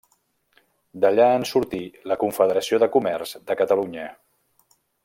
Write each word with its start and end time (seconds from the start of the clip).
D'allà 1.03 1.27
en 1.41 1.45
sortí 1.49 1.83
la 2.13 2.19
Confederació 2.25 2.81
de 2.85 2.91
Comerç 2.99 3.39
de 3.51 3.61
Catalunya. 3.65 4.13